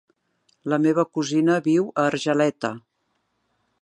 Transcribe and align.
La 0.73 0.79
meva 0.85 1.03
cosina 1.17 1.59
viu 1.67 1.85
a 1.91 2.07
Argeleta. 2.13 2.73